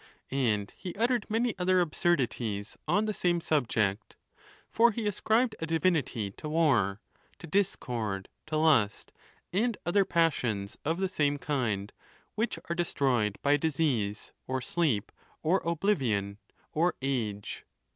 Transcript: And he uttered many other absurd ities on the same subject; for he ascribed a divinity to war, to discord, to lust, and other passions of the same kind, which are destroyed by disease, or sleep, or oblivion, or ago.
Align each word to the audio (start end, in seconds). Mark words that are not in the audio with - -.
And 0.31 0.73
he 0.75 0.95
uttered 0.95 1.29
many 1.29 1.53
other 1.59 1.79
absurd 1.79 2.21
ities 2.21 2.75
on 2.87 3.05
the 3.05 3.13
same 3.13 3.39
subject; 3.39 4.15
for 4.67 4.89
he 4.89 5.05
ascribed 5.05 5.55
a 5.59 5.67
divinity 5.67 6.31
to 6.37 6.49
war, 6.49 7.01
to 7.37 7.45
discord, 7.45 8.27
to 8.47 8.57
lust, 8.57 9.11
and 9.53 9.77
other 9.85 10.03
passions 10.03 10.75
of 10.83 10.97
the 10.99 11.07
same 11.07 11.37
kind, 11.37 11.93
which 12.33 12.57
are 12.67 12.75
destroyed 12.75 13.37
by 13.43 13.57
disease, 13.57 14.33
or 14.47 14.59
sleep, 14.59 15.11
or 15.43 15.61
oblivion, 15.63 16.39
or 16.71 16.95
ago. 16.99 17.37